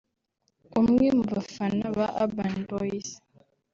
umwe 0.79 1.05
mu 1.17 1.23
bafana 1.33 1.85
ba 1.97 2.05
Urban 2.23 2.55
Boyz 2.69 3.09